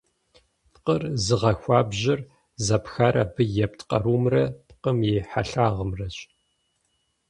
Пкъыр 0.73 1.03
зыгъэхуабжьыр 1.25 2.19
зэпхар 2.65 3.15
абы 3.23 3.43
епт 3.65 3.79
къарумрэ 3.89 4.43
пкъым 4.67 4.97
и 5.11 5.15
хьэлъагъымрэщ. 5.29 6.17